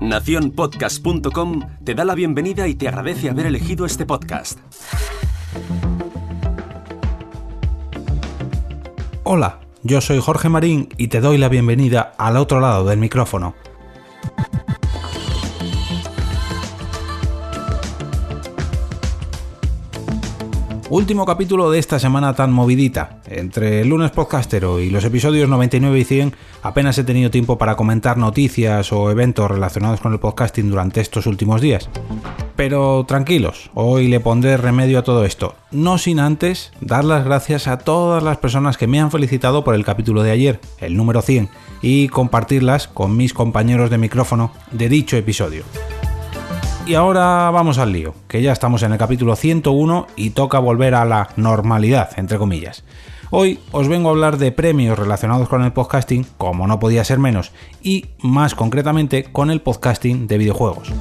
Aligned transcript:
Naciónpodcast.com 0.00 1.60
te 1.84 1.94
da 1.94 2.04
la 2.04 2.14
bienvenida 2.14 2.68
y 2.68 2.74
te 2.74 2.88
agradece 2.88 3.30
haber 3.30 3.46
elegido 3.46 3.86
este 3.86 4.04
podcast. 4.04 4.58
Hola, 9.24 9.60
yo 9.82 10.00
soy 10.00 10.20
Jorge 10.20 10.48
Marín 10.48 10.88
y 10.98 11.08
te 11.08 11.20
doy 11.20 11.38
la 11.38 11.48
bienvenida 11.48 12.12
al 12.18 12.36
otro 12.36 12.60
lado 12.60 12.84
del 12.84 12.98
micrófono. 12.98 13.54
Último 20.94 21.26
capítulo 21.26 21.72
de 21.72 21.80
esta 21.80 21.98
semana 21.98 22.34
tan 22.34 22.52
movidita. 22.52 23.18
Entre 23.26 23.80
el 23.80 23.88
lunes 23.88 24.12
podcastero 24.12 24.78
y 24.78 24.90
los 24.90 25.04
episodios 25.04 25.48
99 25.48 25.98
y 25.98 26.04
100 26.04 26.34
apenas 26.62 26.96
he 26.96 27.02
tenido 27.02 27.32
tiempo 27.32 27.58
para 27.58 27.74
comentar 27.74 28.16
noticias 28.16 28.92
o 28.92 29.10
eventos 29.10 29.50
relacionados 29.50 30.00
con 30.00 30.12
el 30.12 30.20
podcasting 30.20 30.70
durante 30.70 31.00
estos 31.00 31.26
últimos 31.26 31.60
días. 31.60 31.90
Pero 32.54 33.04
tranquilos, 33.08 33.72
hoy 33.74 34.06
le 34.06 34.20
pondré 34.20 34.56
remedio 34.56 35.00
a 35.00 35.02
todo 35.02 35.24
esto, 35.24 35.56
no 35.72 35.98
sin 35.98 36.20
antes 36.20 36.70
dar 36.80 37.04
las 37.04 37.24
gracias 37.24 37.66
a 37.66 37.78
todas 37.78 38.22
las 38.22 38.36
personas 38.36 38.78
que 38.78 38.86
me 38.86 39.00
han 39.00 39.10
felicitado 39.10 39.64
por 39.64 39.74
el 39.74 39.84
capítulo 39.84 40.22
de 40.22 40.30
ayer, 40.30 40.60
el 40.78 40.96
número 40.96 41.22
100, 41.22 41.48
y 41.82 42.06
compartirlas 42.06 42.86
con 42.86 43.16
mis 43.16 43.34
compañeros 43.34 43.90
de 43.90 43.98
micrófono 43.98 44.52
de 44.70 44.88
dicho 44.88 45.16
episodio. 45.16 45.64
Y 46.86 46.96
ahora 46.96 47.50
vamos 47.50 47.78
al 47.78 47.92
lío, 47.92 48.14
que 48.28 48.42
ya 48.42 48.52
estamos 48.52 48.82
en 48.82 48.92
el 48.92 48.98
capítulo 48.98 49.36
101 49.36 50.06
y 50.16 50.30
toca 50.30 50.58
volver 50.58 50.94
a 50.94 51.06
la 51.06 51.30
normalidad, 51.36 52.10
entre 52.18 52.36
comillas. 52.36 52.84
Hoy 53.30 53.58
os 53.72 53.88
vengo 53.88 54.10
a 54.10 54.12
hablar 54.12 54.36
de 54.36 54.52
premios 54.52 54.98
relacionados 54.98 55.48
con 55.48 55.64
el 55.64 55.72
podcasting, 55.72 56.26
como 56.36 56.66
no 56.66 56.78
podía 56.78 57.02
ser 57.02 57.18
menos, 57.18 57.52
y 57.82 58.04
más 58.20 58.54
concretamente 58.54 59.24
con 59.24 59.50
el 59.50 59.62
podcasting 59.62 60.26
de 60.26 60.36
videojuegos. 60.36 60.92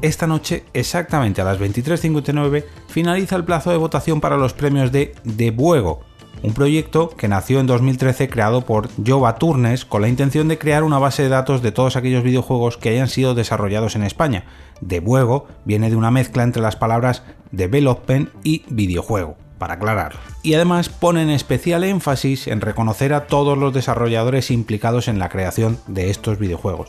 Esta 0.00 0.28
noche, 0.28 0.62
exactamente 0.74 1.40
a 1.40 1.44
las 1.44 1.58
23.59, 1.58 2.64
finaliza 2.86 3.34
el 3.34 3.44
plazo 3.44 3.70
de 3.70 3.78
votación 3.78 4.20
para 4.20 4.36
los 4.36 4.52
premios 4.52 4.92
de 4.92 5.16
Debuego, 5.24 6.02
un 6.42 6.54
proyecto 6.54 7.10
que 7.10 7.28
nació 7.28 7.60
en 7.60 7.66
2013 7.66 8.28
creado 8.28 8.62
por 8.62 8.88
Jova 9.06 9.36
Turnes 9.36 9.84
con 9.84 10.02
la 10.02 10.08
intención 10.08 10.48
de 10.48 10.58
crear 10.58 10.84
una 10.84 10.98
base 10.98 11.22
de 11.22 11.28
datos 11.28 11.62
de 11.62 11.72
todos 11.72 11.96
aquellos 11.96 12.24
videojuegos 12.24 12.76
que 12.76 12.88
hayan 12.88 13.08
sido 13.08 13.34
desarrollados 13.34 13.94
en 13.94 14.04
España. 14.04 14.44
De 14.80 15.00
juego 15.00 15.46
viene 15.64 15.90
de 15.90 15.96
una 15.96 16.10
mezcla 16.10 16.42
entre 16.42 16.62
las 16.62 16.76
palabras 16.76 17.22
development 17.52 18.30
y 18.42 18.64
videojuego, 18.68 19.36
para 19.58 19.74
aclarar. 19.74 20.14
Y 20.42 20.54
además 20.54 20.88
ponen 20.88 21.28
especial 21.28 21.84
énfasis 21.84 22.46
en 22.46 22.60
reconocer 22.60 23.12
a 23.12 23.26
todos 23.26 23.58
los 23.58 23.74
desarrolladores 23.74 24.50
implicados 24.50 25.08
en 25.08 25.18
la 25.18 25.28
creación 25.28 25.78
de 25.86 26.10
estos 26.10 26.38
videojuegos. 26.38 26.88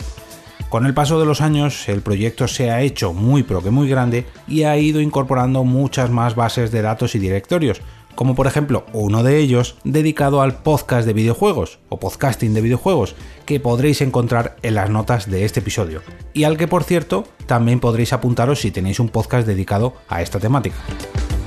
Con 0.69 0.85
el 0.85 0.93
paso 0.93 1.19
de 1.19 1.25
los 1.25 1.41
años, 1.41 1.89
el 1.89 2.01
proyecto 2.01 2.47
se 2.47 2.71
ha 2.71 2.81
hecho 2.81 3.11
muy 3.11 3.43
pero 3.43 3.61
que 3.61 3.71
muy 3.71 3.89
grande 3.89 4.25
y 4.47 4.63
ha 4.63 4.77
ido 4.77 5.01
incorporando 5.01 5.65
muchas 5.65 6.09
más 6.09 6.35
bases 6.35 6.71
de 6.71 6.81
datos 6.81 7.13
y 7.13 7.19
directorios, 7.19 7.81
como 8.15 8.35
por 8.35 8.47
ejemplo 8.47 8.85
uno 8.93 9.23
de 9.23 9.37
ellos 9.37 9.77
dedicado 9.83 10.41
al 10.41 10.61
podcast 10.61 11.05
de 11.05 11.13
videojuegos 11.13 11.79
o 11.89 11.99
podcasting 11.99 12.53
de 12.53 12.61
videojuegos 12.61 13.15
que 13.45 13.59
podréis 13.59 14.01
encontrar 14.01 14.57
en 14.61 14.75
las 14.75 14.89
notas 14.89 15.29
de 15.29 15.45
este 15.45 15.59
episodio 15.59 16.01
y 16.33 16.43
al 16.43 16.57
que 16.57 16.67
por 16.67 16.83
cierto 16.83 17.25
también 17.45 17.79
podréis 17.79 18.13
apuntaros 18.13 18.59
si 18.59 18.71
tenéis 18.71 18.99
un 18.99 19.09
podcast 19.09 19.47
dedicado 19.47 19.93
a 20.07 20.21
esta 20.21 20.39
temática. 20.39 20.77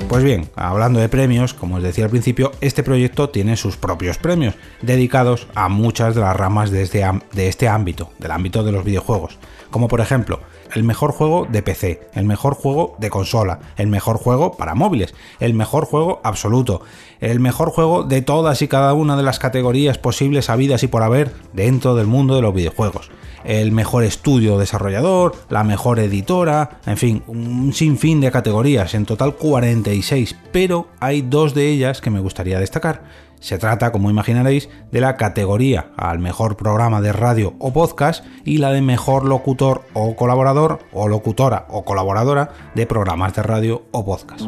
Pues 0.09 0.23
bien, 0.23 0.51
hablando 0.55 1.01
de 1.01 1.09
premios, 1.09 1.55
como 1.55 1.77
os 1.77 1.83
decía 1.83 2.05
al 2.05 2.11
principio, 2.11 2.53
este 2.61 2.83
proyecto 2.83 3.31
tiene 3.31 3.57
sus 3.57 3.77
propios 3.77 4.19
premios, 4.19 4.55
dedicados 4.83 5.49
a 5.55 5.69
muchas 5.69 6.15
de 6.15 6.21
las 6.21 6.37
ramas 6.37 6.71
de 6.71 6.83
este, 6.83 7.05
de 7.33 7.49
este 7.49 7.69
ámbito, 7.69 8.13
del 8.19 8.31
ámbito 8.31 8.63
de 8.63 8.73
los 8.73 8.85
videojuegos, 8.85 9.39
como 9.71 9.89
por 9.89 10.01
ejemplo 10.01 10.41
el 10.75 10.85
mejor 10.85 11.13
juego 11.13 11.47
de 11.51 11.63
PC, 11.63 12.01
el 12.15 12.25
mejor 12.25 12.55
juego 12.55 12.97
de 12.99 13.11
consola, 13.11 13.61
el 13.77 13.87
mejor 13.87 14.19
juego 14.19 14.57
para 14.57 14.75
móviles, 14.75 15.15
el 15.41 15.55
mejor 15.55 15.87
juego 15.87 16.21
absoluto, 16.25 16.83
el 17.21 17.41
mejor 17.41 17.71
juego 17.71 18.03
de 18.03 18.23
todas 18.23 18.61
y 18.63 18.69
cada 18.69 18.93
una 18.93 19.17
de 19.17 19.23
las 19.23 19.39
categorías 19.39 19.99
posibles 19.99 20.51
habidas 20.51 20.83
y 20.83 20.89
por 20.89 21.03
haber 21.03 21.33
dentro 21.53 21.95
del 21.95 22.07
mundo 22.07 22.35
de 22.35 22.43
los 22.43 22.55
videojuegos, 22.55 23.11
el 23.45 23.73
mejor 23.73 24.05
estudio 24.05 24.59
desarrollador, 24.59 25.35
la 25.49 25.65
mejor 25.65 26.01
editora, 26.01 26.81
en 26.87 26.97
fin, 26.97 27.23
un 27.27 27.73
sinfín 27.73 28.21
de 28.21 28.31
categorías, 28.31 28.95
en 28.95 29.07
total 29.07 29.37
46, 29.37 30.37
pero 30.51 30.89
hay 31.01 31.23
dos 31.23 31.55
de 31.55 31.69
ellas 31.69 32.01
que 32.01 32.11
me 32.11 32.21
gustaría 32.21 32.59
destacar 32.59 33.03
se 33.45 33.59
trata, 33.59 33.93
como 33.93 34.09
imaginaréis, 34.09 34.71
de 34.91 35.03
la 35.03 35.17
categoría 35.17 35.89
al 35.99 36.19
mejor 36.19 36.57
programa 36.57 37.03
de 37.03 37.13
radio 37.13 37.53
o 37.59 37.75
podcast 37.75 38.25
y 38.43 38.57
la 38.57 38.73
de 38.73 38.81
mejor 38.81 39.27
locutor 39.27 39.83
o 39.93 40.17
colaborador 40.17 40.79
o 40.95 41.09
locutora 41.09 41.67
o 41.69 41.85
colaboradora 41.85 42.55
de 42.75 42.87
programas 42.87 43.35
de 43.35 43.43
radio 43.43 43.83
o 43.91 44.03
podcast. 44.03 44.47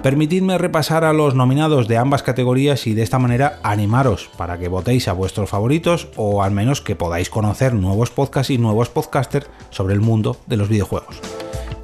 Permitidme 0.00 0.58
repasar 0.58 1.02
a 1.02 1.12
los 1.12 1.34
nominados 1.34 1.88
de 1.88 1.98
ambas 1.98 2.22
categorías 2.22 2.86
y 2.86 2.94
de 2.94 3.02
esta 3.02 3.18
manera 3.18 3.58
animaros 3.64 4.30
para 4.36 4.58
que 4.58 4.68
votéis 4.68 5.08
a 5.08 5.12
vuestros 5.12 5.50
favoritos 5.50 6.06
o 6.14 6.44
al 6.44 6.52
menos 6.52 6.82
que 6.82 6.94
podáis 6.94 7.30
conocer 7.30 7.74
nuevos 7.74 8.12
podcasts 8.12 8.50
y 8.50 8.58
nuevos 8.58 8.90
podcasters 8.90 9.50
sobre 9.70 9.94
el 9.94 10.00
mundo 10.00 10.36
de 10.46 10.56
los 10.56 10.68
videojuegos. 10.68 11.20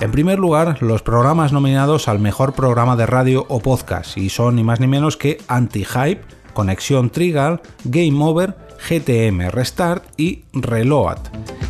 En 0.00 0.12
primer 0.12 0.38
lugar, 0.38 0.82
los 0.82 1.02
programas 1.02 1.52
nominados 1.52 2.08
al 2.08 2.20
mejor 2.20 2.54
programa 2.54 2.96
de 2.96 3.04
radio 3.04 3.44
o 3.50 3.60
podcast, 3.60 4.16
y 4.16 4.30
son 4.30 4.56
ni 4.56 4.64
más 4.64 4.80
ni 4.80 4.86
menos 4.86 5.18
que 5.18 5.36
Anti-Hype, 5.46 6.22
Conexión 6.54 7.10
Trigal, 7.10 7.60
Game 7.84 8.24
Over, 8.24 8.56
GTM 8.88 9.50
Restart 9.50 10.04
y 10.16 10.44
Reload. 10.54 11.18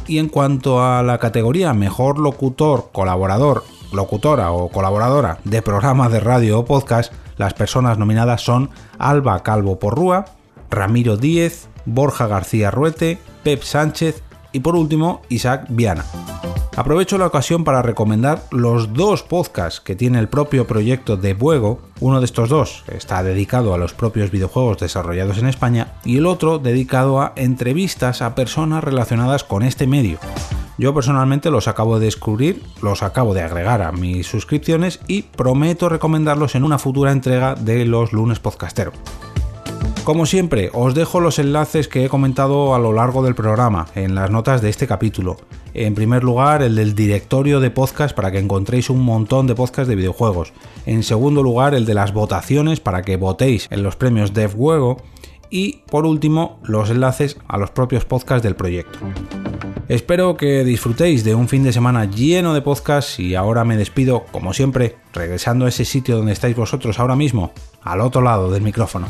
Y 0.06 0.18
en 0.18 0.28
cuanto 0.28 0.80
a 0.80 1.02
la 1.02 1.18
categoría 1.18 1.74
Mejor 1.74 2.20
Locutor, 2.20 2.90
Colaborador, 2.92 3.64
Locutora 3.92 4.52
o 4.52 4.68
Colaboradora 4.68 5.38
de 5.42 5.60
programa 5.60 6.08
de 6.08 6.20
radio 6.20 6.60
o 6.60 6.64
podcast, 6.64 7.12
las 7.36 7.54
personas 7.54 7.98
nominadas 7.98 8.42
son 8.42 8.70
Alba 8.98 9.42
Calvo 9.42 9.80
Porrúa, 9.80 10.26
Ramiro 10.70 11.16
Díez, 11.16 11.68
Borja 11.84 12.28
García 12.28 12.70
Ruete, 12.70 13.18
Pep 13.42 13.64
Sánchez 13.64 14.22
y 14.52 14.60
por 14.60 14.76
último 14.76 15.22
Isaac 15.28 15.66
Viana. 15.68 16.04
Aprovecho 16.76 17.18
la 17.18 17.26
ocasión 17.26 17.64
para 17.64 17.82
recomendar 17.82 18.44
los 18.52 18.94
dos 18.94 19.22
podcasts 19.22 19.80
que 19.80 19.96
tiene 19.96 20.18
el 20.18 20.28
propio 20.28 20.66
proyecto 20.66 21.16
de 21.16 21.34
Buego. 21.34 21.80
Uno 21.98 22.20
de 22.20 22.24
estos 22.24 22.48
dos 22.48 22.84
está 22.88 23.22
dedicado 23.22 23.74
a 23.74 23.78
los 23.78 23.92
propios 23.92 24.30
videojuegos 24.30 24.78
desarrollados 24.78 25.38
en 25.38 25.48
España 25.48 25.94
y 26.04 26.18
el 26.18 26.26
otro 26.26 26.58
dedicado 26.58 27.20
a 27.20 27.32
entrevistas 27.36 28.22
a 28.22 28.34
personas 28.34 28.84
relacionadas 28.84 29.42
con 29.42 29.62
este 29.62 29.86
medio. 29.86 30.18
Yo 30.78 30.94
personalmente 30.94 31.50
los 31.50 31.68
acabo 31.68 31.98
de 31.98 32.06
descubrir, 32.06 32.62
los 32.80 33.02
acabo 33.02 33.34
de 33.34 33.42
agregar 33.42 33.82
a 33.82 33.92
mis 33.92 34.26
suscripciones 34.26 35.00
y 35.08 35.22
prometo 35.22 35.88
recomendarlos 35.88 36.54
en 36.54 36.64
una 36.64 36.78
futura 36.78 37.12
entrega 37.12 37.54
de 37.54 37.84
los 37.84 38.12
lunes 38.12 38.38
podcastero. 38.38 38.92
Como 40.04 40.24
siempre, 40.24 40.70
os 40.72 40.94
dejo 40.94 41.20
los 41.20 41.38
enlaces 41.38 41.86
que 41.86 42.04
he 42.04 42.08
comentado 42.08 42.74
a 42.74 42.78
lo 42.78 42.92
largo 42.92 43.22
del 43.22 43.34
programa 43.34 43.86
en 43.94 44.14
las 44.14 44.30
notas 44.30 44.62
de 44.62 44.70
este 44.70 44.86
capítulo. 44.86 45.36
En 45.74 45.94
primer 45.94 46.24
lugar, 46.24 46.62
el 46.62 46.74
del 46.74 46.94
directorio 46.94 47.60
de 47.60 47.70
podcast 47.70 48.16
para 48.16 48.32
que 48.32 48.38
encontréis 48.38 48.88
un 48.88 49.04
montón 49.04 49.46
de 49.46 49.54
podcasts 49.54 49.88
de 49.88 49.96
videojuegos. 49.96 50.52
En 50.86 51.02
segundo 51.02 51.42
lugar, 51.42 51.74
el 51.74 51.84
de 51.84 51.94
las 51.94 52.14
votaciones 52.14 52.80
para 52.80 53.02
que 53.02 53.18
votéis 53.18 53.68
en 53.70 53.82
los 53.82 53.96
premios 53.96 54.32
DevWuego. 54.32 54.96
Y 55.50 55.82
por 55.90 56.06
último, 56.06 56.60
los 56.64 56.90
enlaces 56.90 57.36
a 57.46 57.58
los 57.58 57.70
propios 57.70 58.04
podcasts 58.04 58.42
del 58.42 58.56
proyecto. 58.56 58.98
Espero 59.88 60.36
que 60.36 60.64
disfrutéis 60.64 61.24
de 61.24 61.34
un 61.34 61.48
fin 61.48 61.62
de 61.62 61.72
semana 61.72 62.04
lleno 62.06 62.54
de 62.54 62.62
podcasts 62.62 63.20
y 63.20 63.34
ahora 63.34 63.64
me 63.64 63.76
despido, 63.76 64.24
como 64.32 64.54
siempre, 64.54 64.96
regresando 65.12 65.66
a 65.66 65.68
ese 65.68 65.84
sitio 65.84 66.16
donde 66.16 66.32
estáis 66.32 66.56
vosotros 66.56 66.98
ahora 66.98 67.16
mismo, 67.16 67.52
al 67.82 68.00
otro 68.00 68.22
lado 68.22 68.50
del 68.50 68.62
micrófono. 68.62 69.08